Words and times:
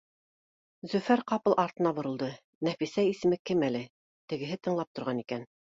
Зөфәр 0.93 1.21
ҡапыл 1.33 1.57
артына 1.65 1.93
боролдо: 1.99 2.31
Нәфисә, 2.69 3.07
исеме 3.13 3.43
кем 3.53 3.63
әле? 3.73 3.87
Тегеһе 4.33 4.63
тыңлап 4.65 4.95
торған 5.01 5.27
икән: 5.27 5.49